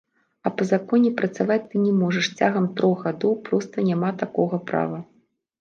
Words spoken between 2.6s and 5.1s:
трох гадоў, проста няма такога права.